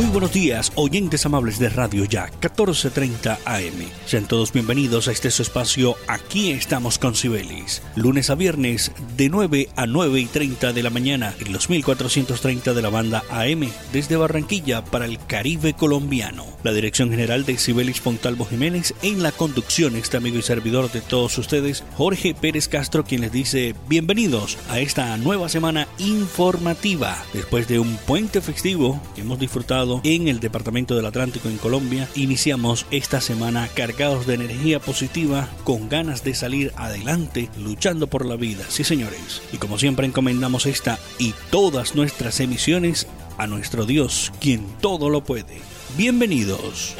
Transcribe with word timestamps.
Muy 0.00 0.08
buenos 0.08 0.32
días, 0.32 0.72
oyentes 0.76 1.26
amables 1.26 1.58
de 1.58 1.68
Radio 1.68 2.06
Ya, 2.06 2.30
1430 2.40 3.38
AM. 3.44 3.84
Sean 4.06 4.26
todos 4.26 4.50
bienvenidos 4.50 5.08
a 5.08 5.12
este 5.12 5.30
su 5.30 5.42
espacio 5.42 5.94
Aquí 6.08 6.52
estamos 6.52 6.98
con 6.98 7.14
Cibelis. 7.14 7.82
Lunes 7.96 8.30
a 8.30 8.34
viernes 8.34 8.92
de 9.18 9.28
9 9.28 9.68
a 9.76 9.84
9 9.84 10.20
y 10.20 10.24
30 10.24 10.72
de 10.72 10.82
la 10.82 10.88
mañana 10.88 11.34
en 11.38 11.52
los 11.52 11.68
1430 11.68 12.72
de 12.72 12.80
la 12.80 12.88
banda 12.88 13.22
AM 13.28 13.68
desde 13.92 14.16
Barranquilla 14.16 14.82
para 14.86 15.04
el 15.04 15.18
Caribe 15.26 15.74
colombiano. 15.74 16.46
La 16.62 16.72
dirección 16.72 17.10
general 17.10 17.44
de 17.44 17.58
Cibelis 17.58 18.00
Fontalvo 18.00 18.46
Jiménez 18.46 18.94
en 19.02 19.22
la 19.22 19.32
conducción, 19.32 19.96
este 19.96 20.16
amigo 20.16 20.38
y 20.38 20.42
servidor 20.42 20.90
de 20.90 21.02
todos 21.02 21.36
ustedes, 21.36 21.84
Jorge 21.98 22.34
Pérez 22.34 22.68
Castro, 22.68 23.04
quien 23.04 23.20
les 23.20 23.32
dice 23.32 23.74
bienvenidos 23.86 24.56
a 24.70 24.80
esta 24.80 25.14
nueva 25.18 25.50
semana 25.50 25.88
informativa 25.98 27.22
después 27.34 27.68
de 27.68 27.78
un 27.78 27.98
puente 28.06 28.40
festivo 28.40 28.98
que 29.14 29.20
hemos 29.20 29.38
disfrutado 29.38 29.89
en 30.04 30.28
el 30.28 30.38
Departamento 30.38 30.94
del 30.94 31.06
Atlántico 31.06 31.48
en 31.48 31.58
Colombia. 31.58 32.08
Iniciamos 32.14 32.86
esta 32.90 33.20
semana 33.20 33.68
cargados 33.74 34.26
de 34.26 34.34
energía 34.34 34.78
positiva, 34.78 35.48
con 35.64 35.88
ganas 35.88 36.22
de 36.22 36.34
salir 36.34 36.72
adelante, 36.76 37.50
luchando 37.58 38.06
por 38.06 38.24
la 38.24 38.36
vida. 38.36 38.64
Sí, 38.68 38.84
señores. 38.84 39.42
Y 39.52 39.56
como 39.56 39.78
siempre 39.78 40.06
encomendamos 40.06 40.66
esta 40.66 40.98
y 41.18 41.34
todas 41.50 41.96
nuestras 41.96 42.38
emisiones 42.40 43.08
a 43.38 43.46
nuestro 43.46 43.86
Dios, 43.86 44.32
quien 44.40 44.64
todo 44.80 45.08
lo 45.08 45.24
puede. 45.24 45.60
Bienvenidos. 45.96 46.94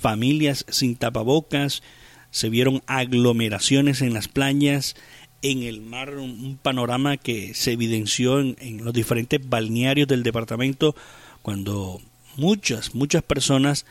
familias 0.00 0.66
sin 0.68 0.96
tapabocas, 0.96 1.82
se 2.34 2.50
vieron 2.50 2.82
aglomeraciones 2.88 4.02
en 4.02 4.12
las 4.12 4.26
playas, 4.26 4.96
en 5.40 5.62
el 5.62 5.80
mar, 5.80 6.16
un, 6.16 6.58
panorama 6.60 7.16
que 7.16 7.54
se 7.54 7.70
evidenció 7.70 8.40
en, 8.40 8.84
los 8.84 8.92
diferentes 8.92 9.40
balnearios 9.48 10.08
del 10.08 10.24
departamento 10.24 10.96
cuando 11.42 12.00
muchas, 12.36 12.92
muchas 12.92 13.22
personas 13.22 13.86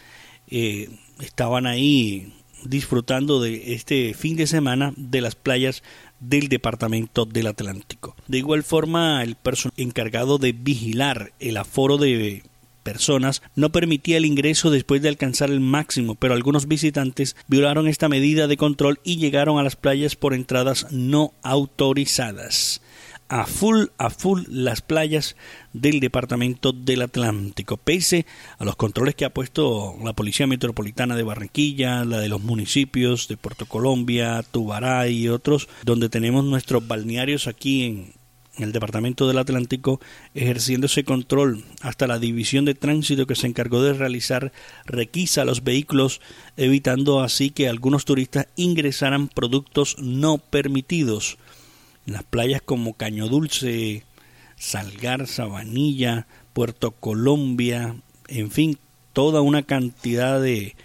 eh, 0.50 0.90
estaban 1.22 1.68
ahí 1.68 2.34
disfrutando 2.66 3.42
de 3.42 3.76
este 3.76 4.14
fin 4.14 4.36
de 4.36 4.46
semana 4.46 4.94
de 4.98 5.22
las 5.22 5.36
playas 5.36 5.82
del 6.20 6.50
departamento 6.50 7.24
del 7.24 7.48
Atlántico. 7.48 8.14
De 8.28 8.40
igual 8.40 8.64
forma, 8.64 9.24
el 9.24 9.36
personal 9.36 9.74
encargado 9.78 10.38
de 10.38 10.52
vigilar 10.52 11.32
el 11.40 11.56
aforo 11.56 11.98
de 11.98 12.44
personas 12.84 13.42
no 13.56 13.72
permitía 13.72 14.18
el 14.18 14.26
ingreso 14.26 14.70
después 14.70 15.02
de 15.02 15.10
alcanzar 15.10 15.50
el 15.50 15.60
máximo, 15.60 16.16
pero 16.16 16.34
algunos 16.34 16.68
visitantes 16.68 17.36
violaron 17.48 17.88
esta 17.88 18.10
medida 18.10 18.48
de 18.48 18.58
control 18.58 19.00
y 19.04 19.18
llegaron 19.18 19.58
a 19.58 19.64
las 19.64 19.76
playas 19.76 20.16
por 20.16 20.34
entradas 20.34 20.88
no 20.92 21.34
autorizadas. 21.42 22.82
A 23.30 23.48
full, 23.48 23.86
a 23.98 24.10
full 24.12 24.44
las 24.48 24.82
playas 24.82 25.36
del 25.72 26.00
departamento 26.00 26.72
del 26.72 27.02
Atlántico, 27.02 27.78
pese 27.78 28.28
a 28.60 28.66
los 28.66 28.76
controles 28.76 29.16
que 29.16 29.26
ha 29.26 29.34
puesto 29.34 29.96
la 30.04 30.14
Policía 30.14 30.46
Metropolitana 30.46 31.16
de 31.16 31.24
Barranquilla, 31.24 32.06
la 32.06 32.20
de 32.20 32.30
los 32.30 32.44
municipios 32.44 33.28
de 33.28 33.38
Puerto 33.38 33.66
Colombia, 33.66 34.44
Tubará 34.44 35.08
y 35.08 35.30
otros, 35.30 35.68
donde 35.84 36.10
tenemos 36.10 36.44
nuestros 36.44 36.88
balnearios 36.88 37.48
aquí 37.48 37.86
en, 37.86 38.14
en 38.56 38.64
el 38.64 38.72
Departamento 38.72 39.28
del 39.28 39.40
Atlántico, 39.40 40.00
ejerciendo 40.36 40.86
ese 40.86 41.04
control 41.04 41.64
hasta 41.82 42.08
la 42.08 42.20
División 42.20 42.66
de 42.66 42.76
Tránsito 42.76 43.26
que 43.26 43.36
se 43.36 43.48
encargó 43.48 43.82
de 43.82 43.94
realizar 43.94 44.52
requisa 44.86 45.42
a 45.42 45.46
los 45.46 45.64
vehículos, 45.64 46.22
evitando 46.56 47.22
así 47.22 47.50
que 47.50 47.68
algunos 47.68 48.06
turistas 48.06 48.48
ingresaran 48.56 49.28
productos 49.28 49.98
no 50.00 50.38
permitidos. 50.38 51.38
En 52.06 52.14
las 52.14 52.24
playas 52.24 52.62
como 52.62 52.94
Caño 52.94 53.28
Dulce, 53.28 54.04
Salgar, 54.58 55.28
Sabanilla, 55.28 56.28
Puerto 56.54 56.92
Colombia, 56.92 57.96
en 58.28 58.52
fin, 58.52 58.78
toda 59.14 59.42
una 59.42 59.64
cantidad 59.64 60.40
de, 60.40 60.76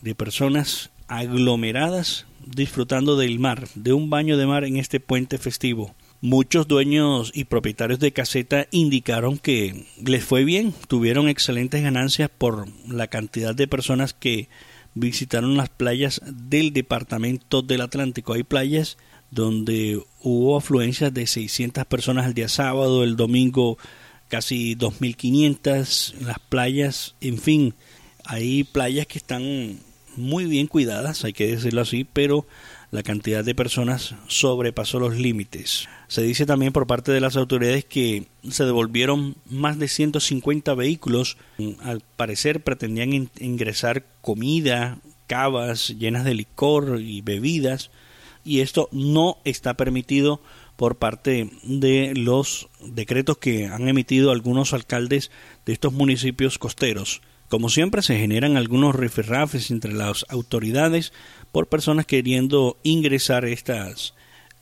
de 0.00 0.14
personas 0.14 0.90
aglomeradas 1.08 2.26
disfrutando 2.46 3.16
del 3.16 3.38
mar, 3.38 3.68
de 3.74 3.92
un 3.92 4.08
baño 4.08 4.36
de 4.36 4.46
mar 4.46 4.64
en 4.64 4.76
este 4.78 4.98
puente 4.98 5.38
festivo. 5.38 5.94
Muchos 6.24 6.68
dueños 6.68 7.32
y 7.34 7.46
propietarios 7.46 7.98
de 7.98 8.12
caseta 8.12 8.68
indicaron 8.70 9.38
que 9.38 9.86
les 10.00 10.24
fue 10.24 10.44
bien, 10.44 10.72
tuvieron 10.86 11.28
excelentes 11.28 11.82
ganancias 11.82 12.30
por 12.30 12.68
la 12.88 13.08
cantidad 13.08 13.56
de 13.56 13.66
personas 13.66 14.14
que 14.14 14.48
visitaron 14.94 15.56
las 15.56 15.68
playas 15.68 16.20
del 16.24 16.72
departamento 16.72 17.60
del 17.60 17.80
Atlántico. 17.80 18.34
Hay 18.34 18.44
playas 18.44 18.98
donde 19.32 20.00
hubo 20.22 20.56
afluencias 20.56 21.12
de 21.12 21.26
600 21.26 21.86
personas 21.86 22.28
el 22.28 22.34
día 22.34 22.48
sábado, 22.48 23.02
el 23.02 23.16
domingo 23.16 23.76
casi 24.28 24.76
2.500, 24.76 26.20
las 26.20 26.38
playas, 26.38 27.16
en 27.20 27.38
fin, 27.38 27.74
hay 28.24 28.62
playas 28.62 29.08
que 29.08 29.18
están 29.18 29.80
muy 30.16 30.44
bien 30.44 30.68
cuidadas, 30.68 31.24
hay 31.24 31.32
que 31.32 31.48
decirlo 31.48 31.80
así, 31.80 32.04
pero 32.04 32.46
la 32.92 33.02
cantidad 33.02 33.42
de 33.42 33.54
personas 33.54 34.14
sobrepasó 34.28 35.00
los 35.00 35.16
límites. 35.16 35.88
Se 36.08 36.22
dice 36.22 36.44
también 36.44 36.74
por 36.74 36.86
parte 36.86 37.10
de 37.10 37.22
las 37.22 37.36
autoridades 37.36 37.86
que 37.86 38.26
se 38.50 38.66
devolvieron 38.66 39.34
más 39.48 39.78
de 39.78 39.88
150 39.88 40.74
vehículos. 40.74 41.38
Al 41.82 42.02
parecer 42.16 42.62
pretendían 42.62 43.30
ingresar 43.40 44.04
comida, 44.20 44.98
cavas 45.26 45.88
llenas 45.98 46.24
de 46.24 46.34
licor 46.34 47.00
y 47.00 47.22
bebidas 47.22 47.90
y 48.44 48.60
esto 48.60 48.90
no 48.92 49.38
está 49.44 49.74
permitido 49.74 50.42
por 50.76 50.96
parte 50.96 51.50
de 51.62 52.12
los 52.14 52.68
decretos 52.84 53.38
que 53.38 53.68
han 53.68 53.88
emitido 53.88 54.32
algunos 54.32 54.74
alcaldes 54.74 55.30
de 55.64 55.72
estos 55.72 55.94
municipios 55.94 56.58
costeros. 56.58 57.22
Como 57.48 57.68
siempre 57.68 58.00
se 58.00 58.18
generan 58.18 58.56
algunos 58.56 58.94
rifirrafes 58.94 59.70
entre 59.70 59.92
las 59.92 60.24
autoridades 60.30 61.12
por 61.52 61.68
personas 61.68 62.06
queriendo 62.06 62.76
ingresar 62.82 63.44
estas, 63.44 64.14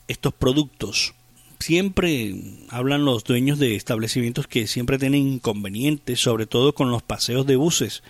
estos 0.09 0.35
productos. 0.35 1.15
Siempre 1.59 2.35
hablan 2.69 3.05
los 3.05 3.25
dueños 3.25 3.59
de 3.59 3.77
establecimientos 3.77 4.47
que 4.47 4.67
siempre 4.67 4.99
tienen 4.99 5.27
inconvenientes, 5.27 6.21
sobre 6.21 6.47
todo 6.47 6.75
con 6.75 6.91
los 6.91 7.03
paseos 7.03 7.47
de 7.47 7.57
buses, 7.57 8.03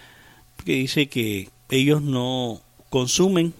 que 0.65 0.73
dice 0.73 1.09
que 1.09 1.49
ellos 1.69 2.03
no 2.03 2.61
consumen 2.91 3.55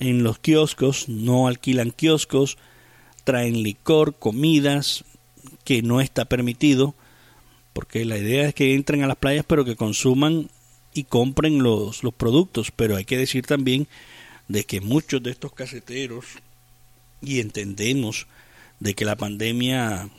en 0.00 0.22
los 0.22 0.38
kioscos, 0.38 1.08
no 1.08 1.48
alquilan 1.48 1.90
kioscos, 1.90 2.58
traen 3.24 3.62
licor, 3.62 4.14
comidas, 4.14 5.04
que 5.64 5.82
no 5.82 6.00
está 6.00 6.24
permitido 6.24 6.94
porque 7.72 8.04
la 8.04 8.18
idea 8.18 8.48
es 8.48 8.54
que 8.54 8.74
entren 8.74 9.02
a 9.02 9.06
las 9.06 9.16
playas 9.16 9.44
pero 9.46 9.64
que 9.64 9.76
consuman 9.76 10.48
y 10.94 11.04
compren 11.04 11.62
los, 11.62 12.04
los 12.04 12.12
productos, 12.12 12.70
pero 12.70 12.96
hay 12.96 13.04
que 13.04 13.16
decir 13.16 13.46
también 13.46 13.88
de 14.52 14.64
que 14.64 14.82
muchos 14.82 15.22
de 15.22 15.30
estos 15.30 15.54
caseteros, 15.54 16.26
y 17.22 17.40
entendemos 17.40 18.26
de 18.80 18.92
que 18.94 19.06
la 19.06 19.16
pandemia 19.16 20.10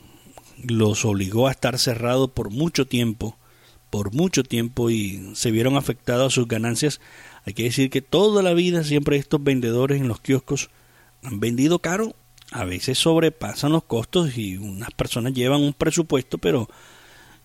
los 0.64 1.04
obligó 1.04 1.46
a 1.46 1.52
estar 1.52 1.78
cerrados 1.78 2.30
por 2.32 2.50
mucho 2.50 2.84
tiempo, 2.84 3.36
por 3.90 4.12
mucho 4.12 4.42
tiempo 4.42 4.90
y 4.90 5.30
se 5.36 5.52
vieron 5.52 5.76
afectados 5.76 6.34
sus 6.34 6.48
ganancias, 6.48 7.00
hay 7.46 7.54
que 7.54 7.62
decir 7.62 7.90
que 7.90 8.02
toda 8.02 8.42
la 8.42 8.54
vida 8.54 8.82
siempre 8.82 9.18
estos 9.18 9.44
vendedores 9.44 10.00
en 10.00 10.08
los 10.08 10.20
kioscos 10.20 10.68
han 11.22 11.38
vendido 11.38 11.78
caro, 11.78 12.16
a 12.50 12.64
veces 12.64 12.98
sobrepasan 12.98 13.70
los 13.70 13.84
costos 13.84 14.36
y 14.36 14.56
unas 14.56 14.90
personas 14.90 15.32
llevan 15.32 15.62
un 15.62 15.74
presupuesto, 15.74 16.38
pero 16.38 16.68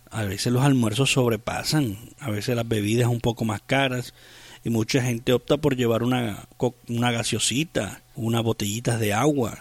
a 0.09 0.23
veces 0.23 0.51
los 0.51 0.63
almuerzos 0.63 1.11
sobrepasan, 1.11 1.99
a 2.19 2.31
veces 2.31 2.55
las 2.55 2.67
bebidas 2.67 3.09
un 3.09 3.21
poco 3.21 3.45
más 3.45 3.61
caras 3.61 4.15
y 4.63 4.69
mucha 4.69 5.01
gente 5.01 5.33
opta 5.33 5.57
por 5.57 5.75
llevar 5.75 6.03
una, 6.03 6.47
una 6.87 7.11
gaseosita, 7.11 8.01
unas 8.15 8.43
botellitas 8.43 8.99
de 8.99 9.13
agua 9.13 9.59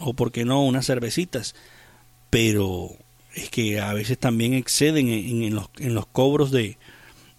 o 0.00 0.14
por 0.14 0.32
qué 0.32 0.44
no 0.44 0.64
unas 0.64 0.86
cervecitas, 0.86 1.54
pero 2.30 2.90
es 3.34 3.48
que 3.50 3.80
a 3.80 3.92
veces 3.94 4.18
también 4.18 4.54
exceden 4.54 5.08
en, 5.08 5.54
los, 5.54 5.68
en 5.78 5.94
los 5.94 6.06
cobros 6.06 6.50
de, 6.50 6.76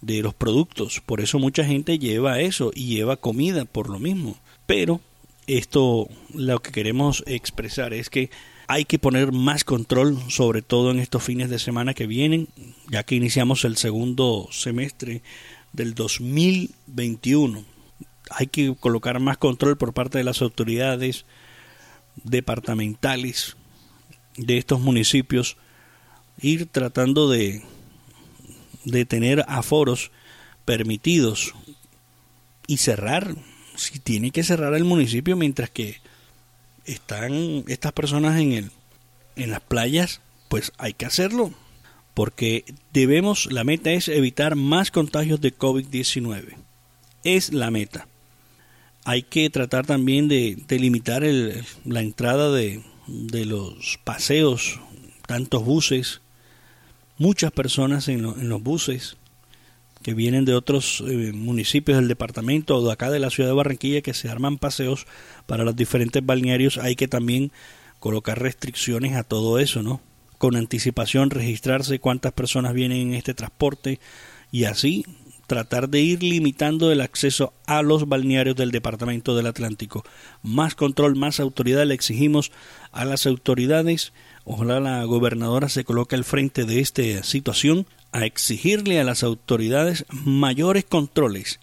de 0.02 0.22
los 0.22 0.34
productos, 0.34 1.02
por 1.06 1.22
eso 1.22 1.40
mucha 1.40 1.66
gente 1.66 2.00
lleva 2.00 2.40
eso 2.40 2.72
y 2.74 2.88
lleva 2.88 3.18
comida 3.18 3.66
por 3.66 3.90
lo 3.90 4.00
mismo, 4.00 4.38
pero 4.66 5.02
esto 5.48 6.08
lo 6.34 6.62
que 6.62 6.72
queremos 6.72 7.24
expresar 7.28 7.94
es 7.94 8.10
que 8.10 8.30
hay 8.68 8.86
que 8.86 8.98
poner 8.98 9.32
más 9.32 9.64
control, 9.64 10.18
sobre 10.30 10.62
todo 10.62 10.92
en 10.92 11.00
estos 11.00 11.24
fines 11.24 11.50
de 11.50 11.60
semana 11.60 11.94
que 11.94 12.08
vienen, 12.08 12.48
ya 12.90 13.04
que 13.04 13.16
iniciamos 13.16 13.64
el 13.64 13.78
segundo 13.78 14.48
semestre 14.52 15.22
del 15.76 15.94
2021. 15.94 17.64
Hay 18.30 18.48
que 18.48 18.76
colocar 18.80 19.20
más 19.20 19.38
control 19.38 19.78
por 19.78 19.94
parte 19.94 20.18
de 20.18 20.24
las 20.24 20.42
autoridades 20.42 21.26
departamentales 22.24 23.56
de 24.38 24.58
estos 24.58 24.80
municipios, 24.80 25.58
ir 26.42 26.66
tratando 26.68 27.30
de, 27.30 27.64
de 28.84 29.06
tener 29.06 29.46
aforos 29.48 30.12
permitidos 30.66 31.54
y 32.68 32.78
cerrar, 32.78 33.36
si 33.76 34.00
tiene 34.00 34.32
que 34.32 34.44
cerrar 34.44 34.74
el 34.74 34.84
municipio 34.84 35.36
mientras 35.36 35.70
que 35.70 36.02
están 36.86 37.64
estas 37.68 37.92
personas 37.92 38.40
en 38.40 38.54
el 38.54 38.72
en 39.36 39.52
las 39.52 39.62
playas, 39.62 40.22
pues 40.48 40.72
hay 40.78 40.94
que 40.94 41.06
hacerlo, 41.06 41.52
porque 42.16 42.64
debemos, 42.94 43.52
la 43.52 43.64
meta 43.64 43.92
es 43.92 44.08
evitar 44.08 44.56
más 44.56 44.90
contagios 44.90 45.42
de 45.42 45.56
COVID-19. 45.56 46.56
Es 47.24 47.54
la 47.54 47.70
meta. 47.70 48.08
Hay 49.04 49.22
que 49.22 49.50
tratar 49.52 49.86
también 49.86 50.28
de, 50.28 50.58
limitar 50.70 51.22
la 51.22 52.02
entrada 52.02 52.52
de, 52.52 52.82
de, 53.06 53.46
los 53.46 54.00
paseos, 54.04 54.80
tantos 55.28 55.64
buses, 55.64 56.22
muchas 57.18 57.52
personas 57.52 58.08
en, 58.08 58.26
en 58.26 58.50
los 58.50 58.64
buses, 58.64 59.18
que 60.02 60.14
vienen 60.14 60.46
de 60.46 60.54
otros 60.54 61.04
eh, 61.06 61.34
municipios 61.34 61.98
del 61.98 62.08
departamento 62.08 62.78
o 62.78 62.86
de 62.86 62.94
acá 62.94 63.12
de 63.12 63.20
la 63.20 63.30
ciudad 63.30 63.50
de 63.50 63.56
Barranquilla 63.56 64.02
que 64.02 64.14
se 64.14 64.30
arman 64.30 64.58
paseos 64.58 65.06
para 65.48 65.64
los 65.64 65.76
diferentes 65.76 66.26
balnearios, 66.26 66.78
hay 66.78 66.96
que 66.96 67.08
también 67.08 67.52
colocar 68.00 68.40
restricciones 68.40 69.16
a 69.16 69.24
todo 69.24 69.60
eso, 69.60 69.84
¿no? 69.84 70.00
Con 70.38 70.56
anticipación 70.56 71.30
registrarse 71.30 72.00
cuántas 72.00 72.34
personas 72.34 72.74
vienen 72.74 73.10
en 73.10 73.14
este 73.14 73.34
transporte 73.34 74.00
y 74.52 74.66
así 74.66 75.06
tratar 75.48 75.90
de 75.90 76.02
ir 76.02 76.24
limitando 76.24 76.92
el 76.92 77.02
acceso 77.02 77.54
a 77.68 77.82
los 77.82 78.08
balnearios 78.08 78.56
del 78.56 78.72
Departamento 78.72 79.36
del 79.36 79.48
Atlántico. 79.48 80.04
Más 80.42 80.76
control, 80.76 81.16
más 81.16 81.40
autoridad 81.40 81.86
le 81.86 81.94
exigimos 81.94 82.52
a 82.92 83.06
las 83.06 83.26
autoridades. 83.26 84.14
Ojalá 84.44 84.80
la 84.80 85.04
gobernadora 85.04 85.70
se 85.70 85.84
coloque 85.84 86.16
al 86.16 86.24
frente 86.24 86.66
de 86.66 86.80
esta 86.80 87.24
situación 87.24 87.86
a 88.12 88.26
exigirle 88.26 89.00
a 89.00 89.04
las 89.04 89.24
autoridades 89.24 90.06
mayores 90.10 90.86
controles, 90.86 91.60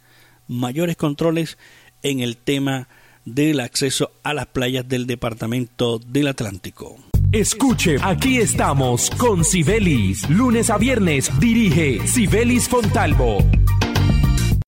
mayores 0.48 0.96
controles 0.96 1.58
en 2.02 2.20
el 2.20 2.36
tema 2.36 2.88
del 3.24 3.60
acceso 3.60 4.10
a 4.22 4.34
las 4.34 4.46
playas 4.46 4.86
del 4.88 5.06
Departamento 5.06 5.98
del 5.98 6.28
Atlántico. 6.28 7.11
Escuche, 7.32 7.96
aquí 8.02 8.36
estamos 8.40 9.08
con 9.08 9.42
Sibelis. 9.42 10.28
Lunes 10.28 10.68
a 10.68 10.76
viernes 10.76 11.30
dirige 11.40 12.06
Sibelis 12.06 12.68
Fontalvo. 12.68 13.38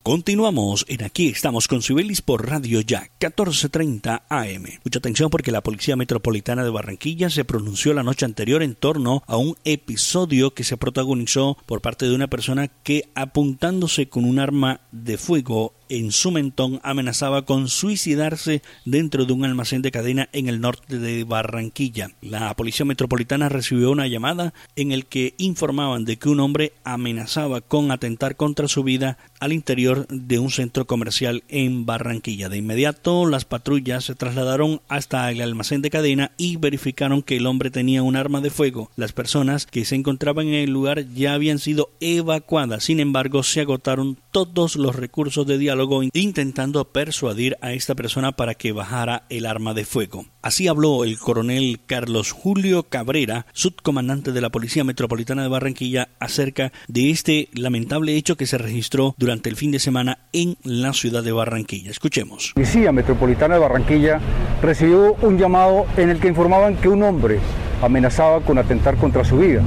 Continuamos 0.03 0.87
en 0.89 1.05
aquí 1.05 1.29
estamos 1.29 1.69
con 1.69 1.83
Sibelis 1.83 2.23
por 2.23 2.49
Radio 2.49 2.81
Ya 2.81 3.09
14:30 3.21 4.23
AM. 4.31 4.65
Mucha 4.83 4.99
atención 4.99 5.29
porque 5.29 5.53
la 5.53 5.63
Policía 5.63 5.97
Metropolitana 5.97 6.65
de 6.65 6.71
Barranquilla 6.71 7.29
se 7.29 7.45
pronunció 7.45 7.93
la 7.93 8.03
noche 8.03 8.25
anterior 8.25 8.63
en 8.63 8.75
torno 8.75 9.23
a 9.27 9.37
un 9.37 9.57
episodio 9.65 10.55
que 10.55 10.65
se 10.65 10.79
protagonizó 10.79 11.59
por 11.67 11.83
parte 11.83 12.07
de 12.07 12.15
una 12.15 12.29
persona 12.29 12.69
que 12.69 13.11
apuntándose 13.15 14.09
con 14.09 14.25
un 14.25 14.39
arma 14.39 14.81
de 14.91 15.19
fuego 15.19 15.75
en 15.89 16.13
su 16.13 16.31
mentón 16.31 16.81
amenazaba 16.83 17.45
con 17.45 17.69
suicidarse 17.69 18.63
dentro 18.85 19.25
de 19.25 19.33
un 19.33 19.45
almacén 19.45 19.83
de 19.83 19.91
cadena 19.91 20.29
en 20.33 20.49
el 20.49 20.61
norte 20.61 20.99
de 20.99 21.25
Barranquilla. 21.25 22.11
La 22.23 22.55
policía 22.55 22.87
metropolitana 22.87 23.49
recibió 23.49 23.91
una 23.91 24.07
llamada 24.07 24.55
en 24.77 24.93
el 24.93 25.07
que 25.07 25.35
informaban 25.39 26.05
de 26.05 26.17
que 26.17 26.29
un 26.29 26.41
hombre 26.41 26.73
amenazaba 26.85 27.61
con 27.61 27.91
atentar 27.91 28.37
contra 28.37 28.69
su 28.69 28.83
vida 28.83 29.19
al 29.41 29.53
interior 29.53 30.07
de 30.09 30.39
un 30.39 30.51
centro 30.51 30.87
comercial 30.87 31.45
en 31.49 31.85
Barranquilla. 31.87 32.49
De 32.49 32.59
inmediato 32.59 33.27
las 33.27 33.45
patrullas 33.45 34.05
se 34.05 34.15
trasladaron 34.15 34.81
hasta 34.89 35.31
el 35.31 35.41
almacén 35.41 35.83
de 35.83 35.91
cadena 35.91 36.31
y 36.37 36.57
verificaron 36.57 37.23
que 37.23 37.37
el 37.37 37.47
hombre 37.47 37.71
tenía 37.71 38.03
un 38.03 38.17
arma 38.17 38.41
de 38.41 38.51
fuego. 38.51 38.91
Las 38.97 39.13
personas 39.13 39.67
que 39.67 39.85
se 39.85 39.97
encontraban 39.97 40.49
en 40.49 40.55
el 40.55 40.71
lugar 40.71 41.07
ya 41.15 41.35
habían 41.35 41.59
sido 41.59 41.91
evacuadas. 42.01 42.85
Sin 42.85 43.01
embargo, 43.01 43.43
se 43.43 43.61
agotaron 43.61 44.17
todos 44.31 44.77
los 44.77 44.97
recursos 44.97 45.47
de 45.47 45.59
diálogo 45.59 45.74
intentando 46.13 46.85
persuadir 46.85 47.57
a 47.61 47.73
esta 47.73 47.95
persona 47.95 48.33
para 48.33 48.55
que 48.55 48.73
bajara 48.73 49.25
el 49.29 49.47
arma 49.47 49.75
de 49.75 49.85
fuego. 49.85 50.27
Así 50.43 50.69
habló 50.69 51.05
el 51.05 51.19
coronel 51.19 51.81
Carlos 51.87 52.33
Julio 52.33 52.85
Cabrera, 52.85 53.47
subcomandante 53.53 54.33
de 54.33 54.41
la 54.41 54.51
Policía 54.51 54.85
Metropolitana 54.85 55.43
de 55.43 55.49
Barranquilla, 55.49 56.09
acerca 56.21 56.73
de 56.89 57.11
este 57.11 57.49
lamentable 57.53 58.15
hecho 58.17 58.37
que 58.37 58.47
se 58.47 58.59
registró 58.59 59.15
durante 59.19 59.49
el 59.49 59.57
fin 59.57 59.71
de 59.71 59.79
semana 59.79 60.19
en 60.33 60.57
la 60.63 60.93
ciudad 60.93 61.23
de 61.23 61.33
Barranquilla. 61.33 61.91
Escuchemos. 61.91 62.49
La 62.49 62.55
Policía 62.55 62.93
Metropolitana 62.93 63.55
de 63.55 63.61
Barranquilla 63.61 64.21
recibió 64.63 65.15
un 65.23 65.39
llamado 65.39 65.87
en 65.97 66.11
el 66.11 66.21
que 66.21 66.29
informaban 66.29 66.77
que 66.77 66.89
un 66.89 67.03
hombre 67.03 67.39
amenazaba 67.83 68.41
con 68.41 68.59
atentar 68.59 68.97
contra 68.97 69.25
su 69.25 69.39
vida. 69.39 69.63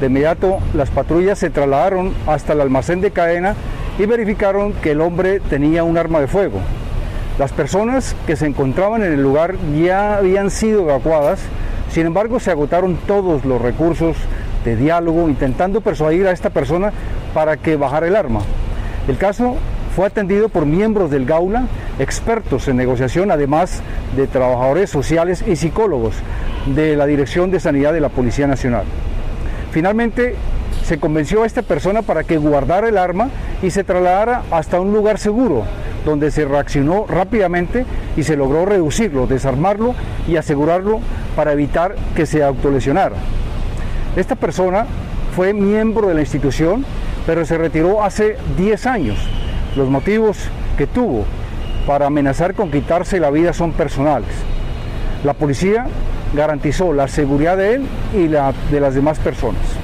De 0.00 0.06
inmediato, 0.06 0.58
las 0.74 0.90
patrullas 0.90 1.38
se 1.38 1.50
trasladaron 1.50 2.12
hasta 2.26 2.52
el 2.52 2.60
almacén 2.60 3.00
de 3.00 3.12
cadena 3.12 3.54
y 3.98 4.06
verificaron 4.06 4.72
que 4.72 4.92
el 4.92 5.00
hombre 5.00 5.40
tenía 5.40 5.84
un 5.84 5.96
arma 5.98 6.20
de 6.20 6.26
fuego. 6.26 6.60
Las 7.38 7.52
personas 7.52 8.14
que 8.26 8.36
se 8.36 8.46
encontraban 8.46 9.02
en 9.02 9.12
el 9.12 9.22
lugar 9.22 9.56
ya 9.76 10.16
habían 10.16 10.50
sido 10.50 10.82
evacuadas, 10.82 11.40
sin 11.90 12.06
embargo 12.06 12.40
se 12.40 12.50
agotaron 12.50 12.96
todos 13.06 13.44
los 13.44 13.60
recursos 13.60 14.16
de 14.64 14.76
diálogo 14.76 15.28
intentando 15.28 15.80
persuadir 15.80 16.26
a 16.26 16.32
esta 16.32 16.50
persona 16.50 16.92
para 17.34 17.56
que 17.56 17.76
bajara 17.76 18.06
el 18.06 18.16
arma. 18.16 18.40
El 19.08 19.18
caso 19.18 19.56
fue 19.94 20.06
atendido 20.06 20.48
por 20.48 20.66
miembros 20.66 21.10
del 21.10 21.26
Gaula, 21.26 21.66
expertos 21.98 22.66
en 22.68 22.76
negociación, 22.76 23.30
además 23.30 23.80
de 24.16 24.26
trabajadores 24.26 24.90
sociales 24.90 25.44
y 25.46 25.56
psicólogos 25.56 26.14
de 26.74 26.96
la 26.96 27.06
Dirección 27.06 27.50
de 27.50 27.60
Sanidad 27.60 27.92
de 27.92 28.00
la 28.00 28.08
Policía 28.08 28.46
Nacional. 28.46 28.84
Finalmente, 29.70 30.34
se 30.84 30.98
convenció 30.98 31.42
a 31.42 31.46
esta 31.46 31.62
persona 31.62 32.02
para 32.02 32.24
que 32.24 32.38
guardara 32.38 32.88
el 32.88 32.98
arma 32.98 33.28
y 33.64 33.70
se 33.70 33.82
trasladara 33.82 34.42
hasta 34.50 34.78
un 34.78 34.92
lugar 34.92 35.18
seguro, 35.18 35.64
donde 36.04 36.30
se 36.30 36.44
reaccionó 36.44 37.06
rápidamente 37.08 37.86
y 38.14 38.22
se 38.22 38.36
logró 38.36 38.66
reducirlo, 38.66 39.26
desarmarlo 39.26 39.94
y 40.28 40.36
asegurarlo 40.36 41.00
para 41.34 41.52
evitar 41.52 41.94
que 42.14 42.26
se 42.26 42.44
autolesionara. 42.44 43.16
Esta 44.16 44.36
persona 44.36 44.84
fue 45.34 45.54
miembro 45.54 46.08
de 46.08 46.14
la 46.14 46.20
institución, 46.20 46.84
pero 47.26 47.46
se 47.46 47.56
retiró 47.56 48.04
hace 48.04 48.36
10 48.58 48.86
años. 48.86 49.16
Los 49.76 49.88
motivos 49.88 50.36
que 50.76 50.86
tuvo 50.86 51.24
para 51.86 52.06
amenazar 52.06 52.52
con 52.52 52.70
quitarse 52.70 53.18
la 53.18 53.30
vida 53.30 53.54
son 53.54 53.72
personales. 53.72 54.28
La 55.24 55.32
policía 55.32 55.86
garantizó 56.34 56.92
la 56.92 57.08
seguridad 57.08 57.56
de 57.56 57.76
él 57.76 57.86
y 58.14 58.28
la 58.28 58.52
de 58.70 58.80
las 58.80 58.94
demás 58.94 59.18
personas. 59.20 59.83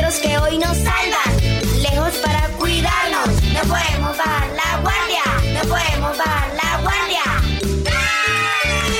que 0.19 0.37
hoy 0.37 0.57
nos 0.57 0.75
salvan, 0.77 1.81
lejos 1.81 2.13
para 2.17 2.47
cuidarnos. 2.57 3.29
No 3.53 3.61
podemos 3.61 4.17
bajar 4.17 4.49
la 4.55 4.81
guardia, 4.81 5.23
no 5.53 5.61
podemos 5.69 6.17
bajar 6.17 6.49
la 6.55 6.81
guardia. 6.81 7.23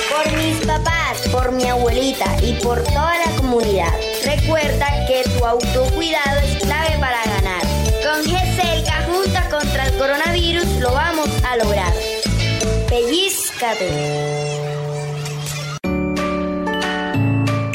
Por 0.10 0.32
mis 0.38 0.66
papás, 0.66 1.20
por 1.32 1.52
mi 1.52 1.68
abuelita 1.68 2.38
y 2.42 2.54
por 2.64 2.82
toda 2.84 3.18
la 3.26 3.32
comunidad. 3.38 3.94
Recuerda 4.24 4.88
que 5.08 5.24
tu 5.38 5.46
autocuidado 5.46 6.40
es 6.40 6.64
clave 6.64 6.98
para 7.00 7.24
ganar. 7.26 7.62
Con 8.04 8.24
GESELCA 8.24 9.08
junta 9.12 9.50
contra 9.50 9.88
el 9.88 9.98
coronavirus 9.98 10.68
lo 10.80 10.94
vamos 10.94 11.30
a 11.44 11.58
lograr. 11.58 11.94
Pellizcate. 12.88 14.61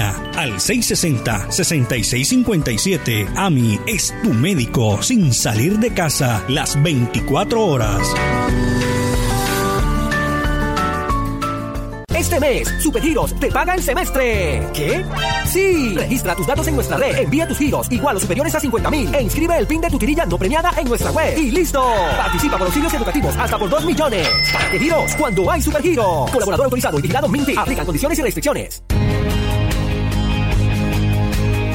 al 0.00 0.54
660-6657. 0.54 3.28
AMI 3.36 3.80
es 3.86 4.14
tu 4.22 4.32
médico 4.32 5.02
sin 5.02 5.30
salir 5.32 5.78
de 5.78 5.92
casa 5.92 6.42
las 6.48 6.82
24 6.82 7.60
horas. 7.60 8.00
Este 12.14 12.38
mes, 12.38 12.68
Supergiros 12.80 13.34
te 13.40 13.50
paga 13.50 13.74
el 13.74 13.82
semestre. 13.82 14.62
¿Qué? 14.72 15.04
Sí. 15.44 15.92
Registra 15.94 16.36
tus 16.36 16.46
datos 16.46 16.66
en 16.68 16.76
nuestra 16.76 16.96
red, 16.96 17.18
envía 17.18 17.48
tus 17.48 17.58
giros 17.58 17.90
igual 17.90 18.16
o 18.16 18.20
superiores 18.20 18.54
a 18.54 18.60
50 18.60 18.90
mil 18.90 19.12
e 19.14 19.22
inscribe 19.22 19.58
el 19.58 19.66
PIN 19.66 19.80
de 19.80 19.90
tu 19.90 19.98
tirilla 19.98 20.24
no 20.24 20.38
premiada 20.38 20.70
en 20.78 20.86
nuestra 20.88 21.10
web. 21.10 21.36
Y 21.36 21.50
listo. 21.50 21.82
Participa 22.16 22.56
por 22.56 22.68
auxilios 22.68 22.94
educativos 22.94 23.36
hasta 23.36 23.58
por 23.58 23.68
2 23.68 23.84
millones. 23.84 24.28
¿Para 24.52 24.70
qué 24.70 24.78
giros? 24.78 25.16
Cuando 25.16 25.50
hay 25.50 25.60
Supergiros. 25.60 26.30
Colaborador 26.30 26.66
autorizado 26.66 26.96
y 26.98 27.02
vigilado 27.02 27.28
Minty. 27.28 27.56
Aplican 27.56 27.84
condiciones 27.84 28.16
y 28.18 28.22
restricciones. 28.22 28.82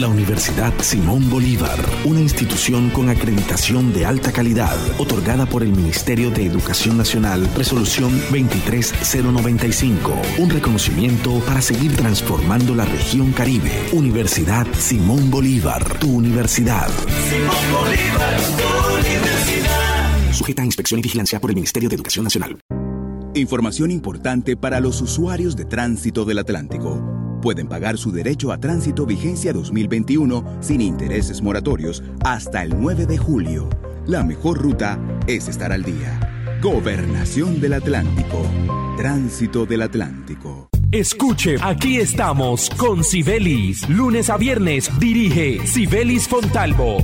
La 0.00 0.08
Universidad 0.08 0.74
Simón 0.82 1.30
Bolívar, 1.30 1.78
una 2.04 2.20
institución 2.20 2.90
con 2.90 3.08
acreditación 3.08 3.94
de 3.94 4.04
alta 4.04 4.30
calidad, 4.30 4.76
otorgada 4.98 5.46
por 5.46 5.62
el 5.62 5.70
Ministerio 5.70 6.30
de 6.30 6.44
Educación 6.44 6.98
Nacional, 6.98 7.48
resolución 7.56 8.12
23095, 8.30 10.12
un 10.36 10.50
reconocimiento 10.50 11.40
para 11.46 11.62
seguir 11.62 11.96
transformando 11.96 12.74
la 12.74 12.84
región 12.84 13.32
Caribe. 13.32 13.72
Universidad 13.92 14.66
Simón 14.78 15.30
Bolívar, 15.30 15.98
tu 15.98 16.12
universidad. 16.12 16.90
Simón 17.30 17.56
Bolívar, 17.72 18.36
tu 18.58 18.98
universidad. 18.98 20.32
Sujeta 20.32 20.60
a 20.60 20.66
inspección 20.66 21.00
y 21.00 21.04
vigilancia 21.04 21.40
por 21.40 21.50
el 21.50 21.54
Ministerio 21.54 21.88
de 21.88 21.94
Educación 21.94 22.24
Nacional. 22.24 22.58
Información 23.34 23.90
importante 23.90 24.58
para 24.58 24.78
los 24.80 25.00
usuarios 25.00 25.56
de 25.56 25.64
tránsito 25.64 26.26
del 26.26 26.40
Atlántico 26.40 27.25
pueden 27.46 27.68
pagar 27.68 27.96
su 27.96 28.10
derecho 28.10 28.50
a 28.50 28.58
tránsito 28.58 29.06
vigencia 29.06 29.52
2021 29.52 30.58
sin 30.58 30.80
intereses 30.80 31.40
moratorios 31.40 32.02
hasta 32.24 32.64
el 32.64 32.76
9 32.76 33.06
de 33.06 33.18
julio. 33.18 33.70
La 34.04 34.24
mejor 34.24 34.60
ruta 34.60 34.98
es 35.28 35.46
estar 35.46 35.70
al 35.70 35.84
día. 35.84 36.58
Gobernación 36.60 37.60
del 37.60 37.74
Atlántico. 37.74 38.42
Tránsito 38.96 39.64
del 39.64 39.82
Atlántico. 39.82 40.68
Escuche, 40.90 41.54
aquí 41.62 41.98
estamos 41.98 42.68
con 42.70 43.04
Sibelis. 43.04 43.88
Lunes 43.88 44.28
a 44.28 44.38
viernes 44.38 44.90
dirige 44.98 45.64
Sibelis 45.68 46.26
Fontalvo. 46.26 46.96